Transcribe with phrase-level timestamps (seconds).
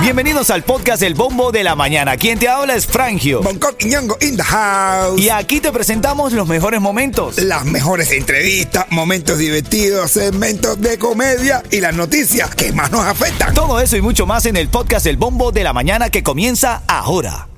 [0.00, 2.16] Bienvenidos al podcast El Bombo de la Mañana.
[2.16, 3.42] Quien te habla es Frangio.
[3.42, 5.20] Bangkok y Ñongo in the house.
[5.20, 7.38] Y aquí te presentamos los mejores momentos.
[7.38, 13.52] Las mejores entrevistas, momentos divertidos, segmentos de comedia y las noticias que más nos afectan.
[13.52, 16.82] Todo eso y mucho más en el podcast El Bombo de la Mañana que comienza
[16.86, 17.48] ahora.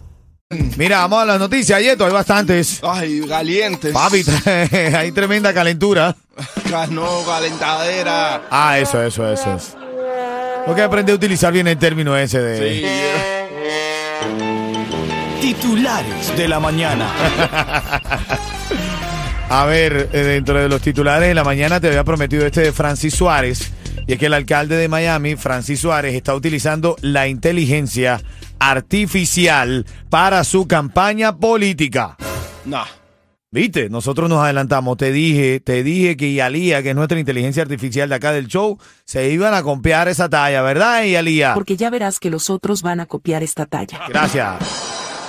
[0.79, 2.80] Mira, vamos a las noticias, Yeto, hay bastantes.
[2.82, 3.92] Ay, calientes.
[3.92, 4.24] Papi,
[4.96, 6.16] hay tremenda calentura.
[6.90, 8.42] No, calentadera.
[8.50, 9.88] Ah, eso, eso, eso es.
[10.69, 12.58] Lo que aprendí a utilizar bien el término ese de...
[12.61, 12.85] Sí.
[15.40, 17.09] Titulares de la mañana.
[19.49, 22.73] A ver, eh, dentro de los titulares de la mañana te había prometido este de
[22.73, 23.73] Francis Suárez.
[24.07, 28.21] Y es que el alcalde de Miami, Francis Suárez, está utilizando la inteligencia
[28.59, 32.19] artificial para su campaña política.
[32.67, 32.84] Nah.
[33.50, 34.98] Viste, nosotros nos adelantamos.
[34.98, 38.78] Te dije, te dije que Yalía, que es nuestra inteligencia artificial de acá del show,
[39.06, 41.55] se iban a copiar esa talla, ¿verdad, Yalía?
[41.55, 44.00] Porque ya verás que los otros van a copiar esta talla.
[44.08, 44.56] Gracias.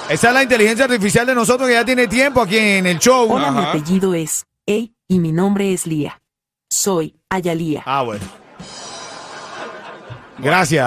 [0.09, 3.31] Esa es la inteligencia artificial de nosotros que ya tiene tiempo aquí en el show.
[3.31, 3.69] Hola, mi Ajá.
[3.69, 6.21] apellido es Ey y mi nombre es Lía.
[6.69, 7.83] Soy Ayalía.
[7.85, 8.25] Ah, bueno.
[10.39, 10.85] Gracias,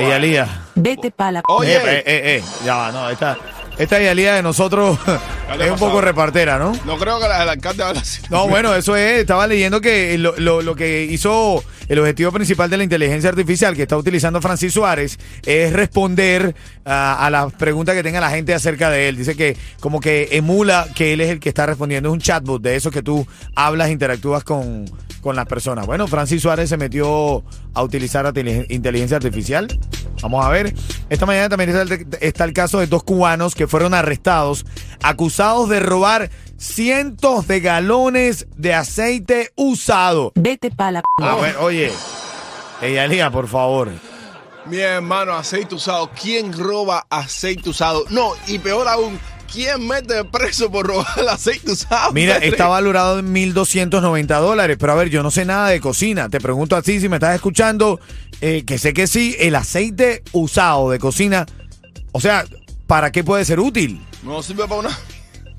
[0.00, 0.48] Yalía.
[0.74, 1.42] Vete pala.
[1.48, 1.76] Oye.
[1.76, 3.36] Eh, eh, eh, eh, ya va, no, esta,
[3.78, 4.98] esta Yalía de nosotros
[5.60, 6.72] es un poco repartera, ¿no?
[6.84, 8.22] No creo que la- el alcalde habla así.
[8.30, 12.70] No, bueno, eso es, estaba leyendo que lo, lo- lo que hizo el objetivo principal
[12.70, 17.94] de la inteligencia artificial que está utilizando Francis Suárez es responder ah, a las preguntas
[17.94, 19.16] que tenga la gente acerca de él.
[19.16, 22.62] Dice que como que emula que él es el que está respondiendo, es un chatbot
[22.62, 24.84] de esos que tú hablas, interactúas con,
[25.22, 25.86] con las personas.
[25.86, 27.44] Bueno, Francis Suárez se metió
[27.74, 28.30] a utilizar
[28.68, 29.68] inteligencia artificial.
[30.20, 30.74] Vamos a ver.
[31.08, 31.70] Esta mañana también
[32.20, 34.66] está el caso de dos cubanos que fueron arrestados,
[35.02, 36.30] acusados de robar
[36.62, 40.32] cientos de galones de aceite usado.
[40.36, 41.02] Vete pala.
[41.20, 41.90] A ver, oye,
[42.80, 43.90] ella Lía, por favor.
[44.66, 46.10] Mi hermano, aceite usado.
[46.10, 48.04] ¿Quién roba aceite usado?
[48.10, 49.18] No, y peor aún,
[49.52, 52.12] ¿quién mete preso por robar el aceite usado?
[52.12, 56.28] Mira, está valorado en 1.290 dólares, pero a ver, yo no sé nada de cocina.
[56.28, 57.98] Te pregunto así, si me estás escuchando,
[58.40, 61.44] eh, que sé que sí, el aceite usado de cocina,
[62.12, 62.44] o sea,
[62.86, 64.00] ¿para qué puede ser útil?
[64.22, 64.98] No sirve para una.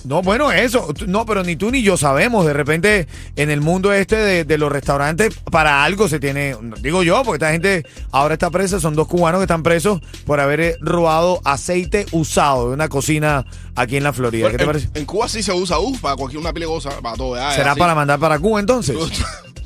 [0.06, 0.94] No, bueno, eso.
[1.08, 2.46] No, pero ni tú ni yo sabemos.
[2.46, 6.56] De repente, en el mundo este de, de los restaurantes, para algo se tiene.
[6.82, 8.80] Digo yo, porque esta gente ahora está presa.
[8.80, 13.46] Son dos cubanos que están presos por haber eh, robado aceite usado de una cocina
[13.76, 14.50] aquí en la Florida.
[14.52, 14.90] ¿Qué te en, parece?
[14.94, 17.36] en Cuba sí se usa uh, para cualquier una cosa, para todo.
[17.36, 17.80] ¿Será así.
[17.80, 18.96] para mandar para Cuba entonces?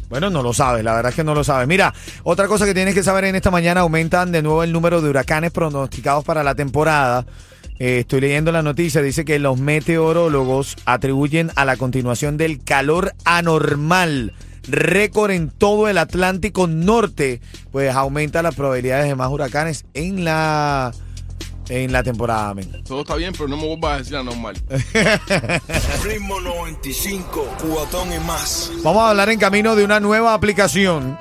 [0.10, 1.68] Bueno, no lo sabes, la verdad es que no lo sabes.
[1.68, 1.94] Mira,
[2.24, 5.10] otra cosa que tienes que saber en esta mañana, aumentan de nuevo el número de
[5.10, 7.26] huracanes pronosticados para la temporada.
[7.80, 13.14] Eh, estoy leyendo la noticia, dice que los meteorólogos atribuyen a la continuación del calor
[13.24, 14.34] anormal,
[14.68, 17.40] récord en todo el Atlántico Norte,
[17.72, 20.92] pues aumenta las probabilidades de más huracanes en la
[21.70, 22.54] en la temporada.
[22.54, 22.84] men.
[22.84, 24.56] Todo está bien, pero no me vuelvas a decir la normal.
[26.04, 28.72] Ritmo 95, cubatón y más.
[28.84, 31.18] Vamos a hablar en camino de una nueva aplicación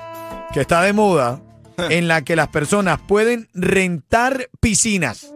[0.53, 1.41] que está de moda
[1.91, 5.33] en la que las personas pueden rentar piscinas.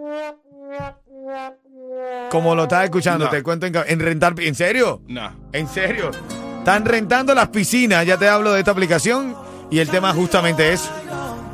[2.30, 3.30] Como lo estás escuchando, No.
[3.30, 4.34] te cuento en, rentar.
[4.38, 5.02] ¿En serio?
[5.08, 5.30] Nah.
[5.52, 6.10] ¿En serio?
[6.58, 8.06] Están rentando las piscinas.
[8.06, 9.34] Ya te hablo de esta aplicación
[9.70, 10.88] y el tema justamente es.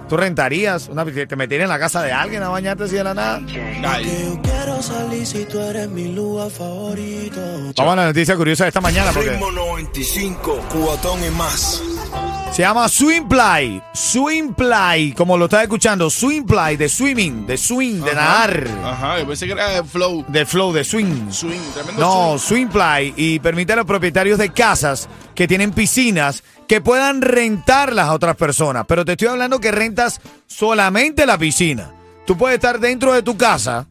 [0.09, 1.27] ¿Tú rentarías una piscina?
[1.27, 3.41] ¿Te meterías en la casa de alguien a bañarte así de la nada?
[3.85, 4.39] Ay.
[7.77, 9.31] Vamos a la noticia curiosa de esta mañana porque.
[9.31, 11.83] Ritmo 95, cubatón y más.
[12.57, 13.83] Se llama Swimplay.
[13.93, 16.09] Swimplay, como lo estás escuchando.
[16.09, 18.67] Swimplay, de swimming, de swing, de nadar.
[18.83, 20.25] Ajá, yo pensé que era el flow.
[20.27, 21.31] De flow, de swing.
[21.31, 22.49] Swing, tremendo No, swing.
[22.49, 23.13] Swimplay.
[23.15, 28.37] Y permite a los propietarios de casas que tienen piscinas que puedan rentarlas a otras
[28.37, 28.87] personas.
[28.89, 31.93] Pero te estoy hablando que rentas solamente la piscina.
[32.25, 33.87] Tú puedes estar dentro de tu casa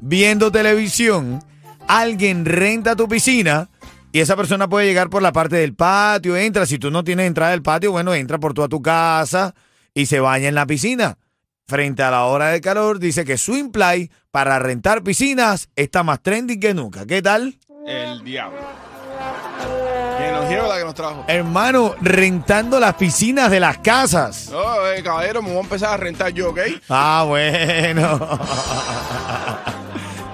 [0.00, 1.42] viendo televisión.
[1.88, 3.68] Alguien renta tu piscina.
[4.16, 6.64] Y esa persona puede llegar por la parte del patio, entra.
[6.64, 9.54] Si tú no tienes entrada del patio, bueno, entra por toda tu casa
[9.92, 11.18] y se baña en la piscina.
[11.66, 16.58] Frente a la hora de calor, dice que Swimplay para rentar piscinas está más trending
[16.58, 17.04] que nunca.
[17.04, 17.58] ¿Qué tal?
[17.86, 18.56] El diablo.
[20.16, 21.26] Que nos lleva la que nos trajo.
[21.28, 24.48] Hermano, rentando las piscinas de las casas.
[24.50, 26.60] No, eh, caballero, me voy a empezar a rentar yo, ¿ok?
[26.88, 28.18] Ah, bueno.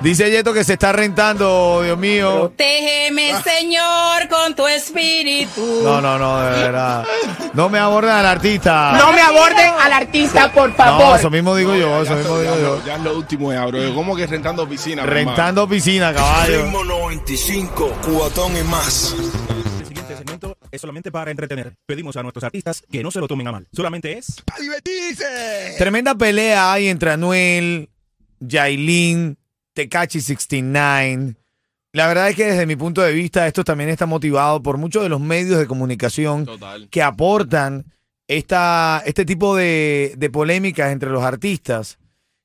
[0.02, 2.40] Dice Yeto que se está rentando, Dios mío.
[2.40, 5.81] Protégeme, Señor, con tu espíritu.
[5.84, 7.06] No, no, no, de verdad.
[7.54, 8.94] No me aborden al artista.
[8.99, 11.19] No me aborden al artista, por No, favor.
[11.20, 12.82] eso mismo digo yo, Ya eso mismo digo ya, yo.
[12.84, 13.94] ya es lo último ya, bro.
[13.94, 15.06] ¿Cómo que rentando piscina?
[15.06, 16.64] Rentando piscina, caballo.
[16.64, 19.14] Ritmo 95, cubatón y más.
[19.78, 21.75] El siguiente segmento es solamente para entretener.
[21.87, 23.69] Pedimos a nuestros artistas que no se lo tomen a mal.
[23.72, 24.43] Solamente es...
[24.52, 25.76] ¡A divertirse!
[25.78, 27.88] Tremenda pelea hay entre Anuel,
[28.40, 29.38] Yailin,
[29.74, 31.36] Tekachi 69.
[31.92, 35.02] La verdad es que desde mi punto de vista esto también está motivado por muchos
[35.02, 36.88] de los medios de comunicación Total.
[36.88, 37.84] que aportan
[38.28, 41.98] esta, este tipo de, de polémicas entre los artistas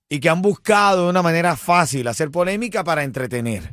[0.10, 3.70] y que han buscado de una manera fácil hacer polémica para entretener.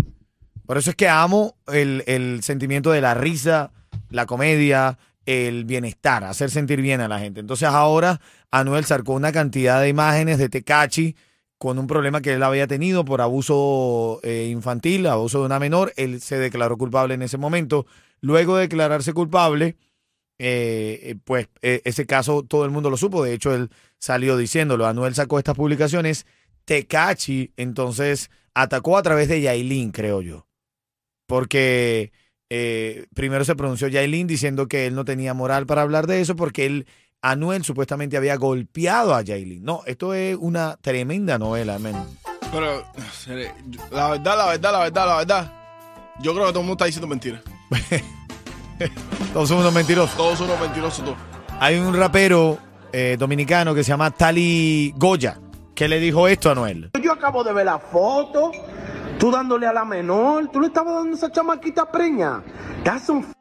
[0.66, 3.72] Por eso es que amo el, el sentimiento de la risa,
[4.10, 7.40] la comedia, el bienestar, hacer sentir bien a la gente.
[7.40, 11.16] Entonces ahora Anuel sacó una cantidad de imágenes de Tecachi
[11.58, 15.92] con un problema que él había tenido por abuso eh, infantil, abuso de una menor.
[15.96, 17.86] Él se declaró culpable en ese momento.
[18.20, 19.76] Luego de declararse culpable,
[20.38, 23.24] eh, eh, pues eh, ese caso todo el mundo lo supo.
[23.24, 24.86] De hecho, él salió diciéndolo.
[24.86, 26.26] Anuel sacó estas publicaciones.
[26.64, 30.46] Tecachi entonces atacó a través de Yailin, creo yo.
[31.26, 32.12] Porque
[33.14, 36.66] primero se pronunció Yailin diciendo que él no tenía moral para hablar de eso porque
[36.66, 36.86] él,
[37.26, 39.64] Anuel supuestamente había golpeado a Yailin.
[39.64, 41.96] No, esto es una tremenda novela, men.
[42.52, 42.84] Pero,
[43.90, 45.52] la verdad, la verdad, la verdad, la verdad.
[46.20, 47.40] Yo creo que todo el mundo está diciendo mentiras.
[49.32, 50.16] Todos somos unos mentirosos.
[50.16, 51.16] Todos son unos mentirosos, todos.
[51.60, 52.58] Hay un rapero
[52.92, 55.38] eh, dominicano que se llama Tali Goya
[55.74, 56.90] que le dijo esto a Anuel.
[57.02, 58.52] Yo acabo de ver la foto,
[59.18, 62.42] tú dándole a la menor, tú le estabas dando a esa chamaquita preña.
[62.84, 63.33] That's some f-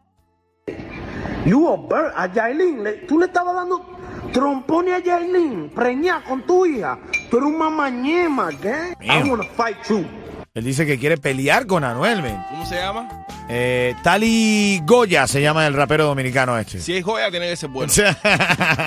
[1.45, 3.85] You a bird, a Yailin, le- tú le estabas dando
[4.31, 6.97] trompones a Yailin, preña con tu hija.
[7.29, 8.93] Tú eres un mamañema, ¿qué?
[9.01, 10.05] I wanna fight you.
[10.53, 12.37] Él dice que quiere pelear con Anuel, men.
[12.49, 13.25] ¿Cómo se llama?
[13.49, 16.79] Eh, Tali Goya se llama el rapero dominicano este.
[16.79, 17.91] Si es joya, tiene que ser bueno.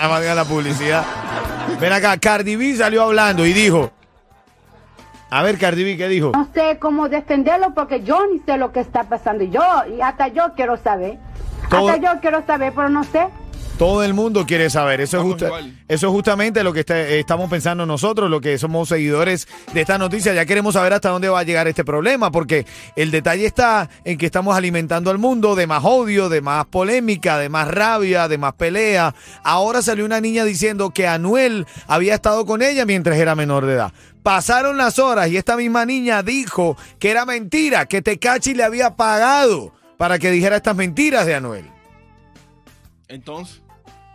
[0.09, 1.05] Valga la publicidad.
[1.81, 3.91] Ven acá, Cardi B salió hablando y dijo.
[5.29, 6.31] A ver, Cardi B, ¿qué dijo?
[6.35, 9.43] No sé cómo defenderlo porque yo ni sé lo que está pasando.
[9.43, 9.61] Y Yo,
[9.95, 11.19] y hasta yo quiero saber.
[11.71, 13.27] Todo- Hasta yo quiero saber, pero no sé.
[13.79, 15.03] Todo el mundo quiere saber.
[15.03, 15.51] Eso es, justa-
[15.87, 19.83] eso es justamente lo que está- eh, estamos pensando nosotros, lo que somos seguidores de
[19.83, 20.33] esta noticia.
[20.33, 22.65] Ya queremos saber hasta dónde va a llegar este problema, porque
[22.97, 27.37] el detalle está en que estamos alimentando al mundo de más odio, de más polémica,
[27.37, 29.15] de más rabia, de más pelea.
[29.45, 33.75] Ahora salió una niña diciendo que Anuel había estado con ella mientras era menor de
[33.75, 33.93] edad.
[34.23, 38.97] Pasaron las horas y esta misma niña dijo que era mentira, que Tecachi le había
[38.97, 41.65] pagado para que dijera estas mentiras de Anuel.
[43.09, 43.63] Entonces,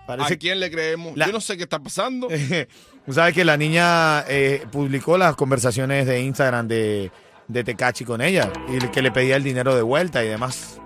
[0.05, 1.15] Parece ¿a quién le creemos?
[1.15, 2.27] La- Yo no sé qué está pasando.
[3.05, 7.11] Tú sabes que la niña eh, publicó las conversaciones de Instagram de,
[7.47, 10.79] de Tecachi con ella y que le pedía el dinero de vuelta y demás.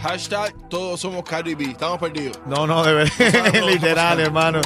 [0.00, 1.64] Hashtag todos somos Cardi B.
[1.64, 2.40] Estamos perdidos.
[2.46, 4.60] No, no, de verdad, literal, hermano.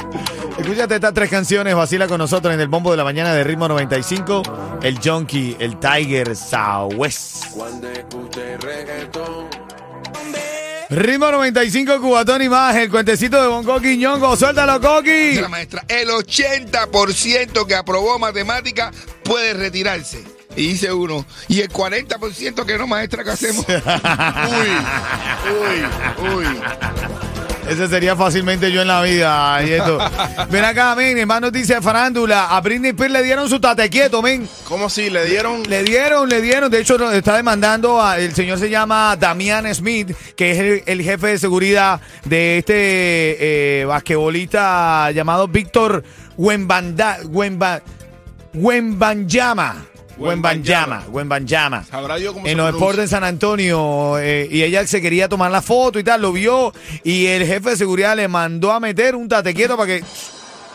[0.59, 3.67] Escúchate estas tres canciones, vacila con nosotros en el bombo de la mañana de ritmo
[3.67, 4.43] 95,
[4.83, 7.47] el Junkie, el Tiger Southwest.
[7.55, 9.62] Cuando escuché reggaetón.
[10.95, 15.33] Ritmo 95, Cubatón y más, el cuentecito de Bongo Quiñongo, suéltalo, Coqui.
[15.35, 18.91] La maestra, el 80% que aprobó matemática
[19.23, 20.23] puede retirarse.
[20.55, 23.65] Y dice uno, y el 40% que no, maestra, ¿qué hacemos?
[23.67, 24.69] Uy,
[25.51, 26.61] uy, uy.
[27.67, 29.97] Ese sería fácilmente yo en la vida, Yeto.
[30.49, 32.55] Ven acá, men, más noticia de farándula.
[32.55, 34.47] A Britney Spears le dieron su tate quieto, men.
[34.65, 35.09] ¿Cómo así?
[35.09, 35.63] ¿Le dieron?
[35.63, 36.69] Le dieron, le dieron.
[36.69, 38.19] De hecho, está demandando a.
[38.19, 43.81] El señor se llama Damian Smith, que es el, el jefe de seguridad de este
[43.81, 46.03] eh, basquetbolista llamado Víctor
[46.37, 47.81] Wembanda, Wemba,
[48.53, 49.92] Wembanyama.
[50.17, 51.83] Wembanyama, Wembanyama.
[51.83, 52.79] Sabrá yo cómo En se los pronuncia.
[52.87, 54.17] deportes en San Antonio.
[54.19, 56.73] eh, y ella se quería tomar la foto y tal, lo vio.
[57.03, 60.03] Y el jefe de seguridad le mandó a meter un tate quieto para que.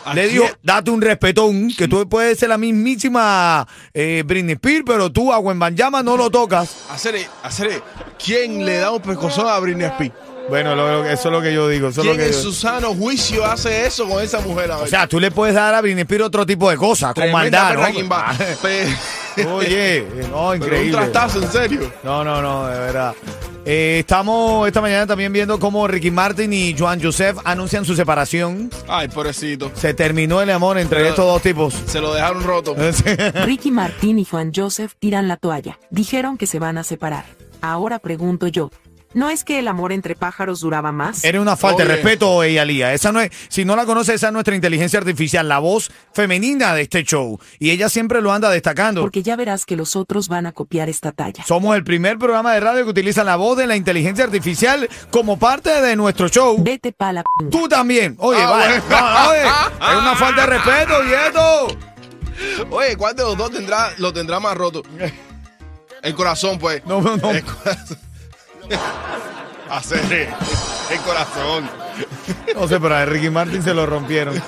[0.05, 4.85] ¿A Le dijo, date un respetón, que tú puedes ser la mismísima eh, Britney Spears,
[4.87, 6.77] pero tú a Wembanyama no lo tocas.
[6.91, 7.83] Hacerle, hacerle.
[8.25, 10.15] ¿Quién le da un pescozón a Britney Spears?
[10.49, 11.89] Bueno, lo- lo- eso es lo que yo digo.
[11.89, 14.71] Eso es lo ¿Quién que en yo- su sano juicio hace eso con esa mujer?
[14.73, 14.85] A ver?
[14.85, 17.41] O sea, tú le puedes dar a Britney Spears otro tipo de cosas, con Tremenda
[17.65, 17.95] maldad, perra ¿no?
[17.95, 18.35] quimba.
[18.63, 18.87] Pe-
[19.53, 20.93] Oye, no, Pero un increíble.
[20.93, 21.93] trastazo, en serio.
[22.03, 23.15] No, no, no, de verdad.
[23.65, 28.71] Eh, estamos esta mañana también viendo cómo Ricky Martin y Joan Joseph anuncian su separación.
[28.89, 29.71] Ay, pobrecito.
[29.75, 31.75] Se terminó el amor entre Pero- estos dos tipos.
[31.87, 32.75] Se lo dejaron roto.
[33.45, 35.79] Ricky Martín y Juan Joseph tiran la toalla.
[35.91, 37.25] Dijeron que se van a separar.
[37.61, 38.71] Ahora pregunto yo.
[39.15, 41.25] ¿No es que el amor entre pájaros duraba más?
[41.25, 41.95] Eres una falta de Oye.
[41.97, 42.93] respeto, Eyalía.
[42.93, 46.75] Esa no es, si no la conoces, esa es nuestra inteligencia artificial, la voz femenina
[46.75, 47.41] de este show.
[47.59, 49.01] Y ella siempre lo anda destacando.
[49.01, 51.43] Porque ya verás que los otros van a copiar esta talla.
[51.47, 55.39] Somos el primer programa de radio que utiliza la voz de la inteligencia artificial como
[55.39, 56.57] parte de nuestro show.
[56.63, 57.29] Vete pa' la p***.
[57.51, 58.15] Tú también.
[58.19, 58.83] Oye, Ah, vale.
[58.91, 61.79] No, oye, es una falta de respeto, y esto.
[62.71, 64.83] Oye, ¿cuál de los dos tendrá, lo tendrá más roto?
[66.03, 66.85] El corazón, pues.
[66.87, 67.31] No, no, no.
[67.31, 67.99] El corazón.
[69.71, 70.29] hacer
[70.91, 71.69] el corazón.
[72.55, 74.41] No sé, pero a Ricky Martin se lo rompieron.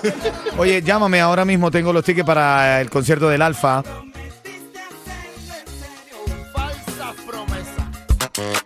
[0.57, 3.83] Oye, llámame ahora mismo, tengo los tickets para el concierto del Alfa.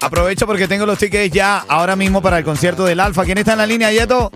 [0.01, 3.25] Aprovecho porque tengo los tickets ya ahora mismo para el concierto del Alfa.
[3.25, 4.31] ¿Quién está en la línea, Yeto?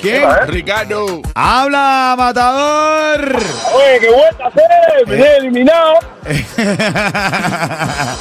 [0.00, 0.22] ¿Quién?
[0.46, 1.20] Ricardo.
[1.34, 3.36] ¡Habla, matador!
[3.74, 5.94] Oye, qué vuelta a hacer, me he eliminado.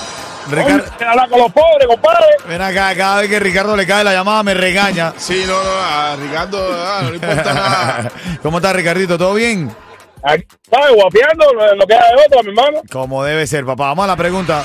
[0.50, 2.26] Ricardo, Oye, hablar con los pobres, compadre.
[2.48, 5.14] ven acá, cada vez que Ricardo le cae la llamada me regaña.
[5.18, 8.12] Sí, no, no, a Ricardo ah, no le importa nada.
[8.44, 9.18] ¿Cómo está, Ricardito?
[9.18, 9.76] ¿Todo bien?
[10.24, 10.96] Aquí, ¿sabes?
[10.96, 12.82] Guapeando lo, lo que hay de otro, mi hermano.
[12.92, 13.88] Como debe ser, papá.
[13.88, 14.64] Vamos a la pregunta.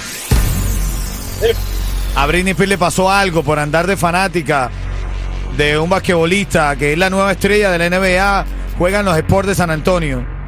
[2.17, 4.71] A Britney Spears le pasó algo por andar de fanática
[5.57, 8.45] de un basquetbolista que es la nueva estrella de la NBA,
[8.79, 10.40] juega en los Sports de San Antonio.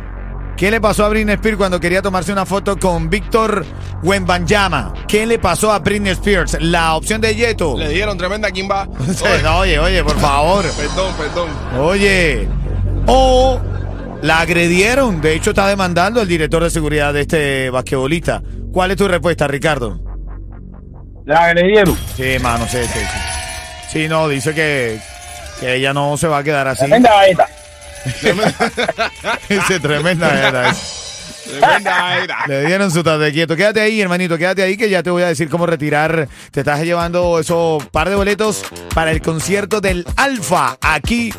[0.56, 3.64] ¿Qué le pasó a Britney Spears cuando quería tomarse una foto con Víctor
[4.02, 4.94] Wembanyama?
[5.08, 6.58] ¿Qué le pasó a Britney Spears?
[6.60, 7.76] La opción de Yeto.
[7.76, 8.86] Le dieron tremenda quimba.
[9.42, 10.64] No, Oye, oye, por favor.
[10.76, 11.48] Perdón, perdón.
[11.80, 12.48] Oye.
[13.06, 13.60] O
[14.22, 15.20] la agredieron.
[15.20, 18.42] De hecho, está demandando el director de seguridad de este basquetbolista.
[18.72, 20.00] ¿Cuál es tu respuesta, Ricardo?
[21.24, 21.96] La agredieron.
[22.16, 23.00] Sí, mano, sí, sí.
[23.00, 24.98] Sí, Sí, no, dice que,
[25.60, 26.80] que ella no se va a quedar así.
[26.80, 27.46] Tremenda gaita.
[29.48, 30.74] Dice tremenda era.
[31.44, 32.46] Tremenda era.
[32.46, 33.56] Le dieron su tarde quieto.
[33.56, 36.28] Quédate ahí, hermanito, quédate ahí que ya te voy a decir cómo retirar.
[36.50, 41.32] Te estás llevando esos par de boletos para el concierto del Alfa aquí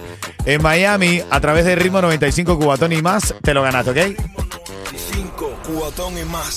[0.46, 3.34] en Miami a través de Ritmo 95 Cubatón y más.
[3.42, 3.98] Te lo ganaste, ¿ok?
[5.14, 6.54] 5, cubatón y más.